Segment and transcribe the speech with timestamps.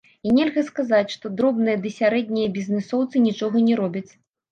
[0.27, 4.11] І нельга сказаць, што дробныя ды сярэднія бізнэсоўцы нічога не робяць.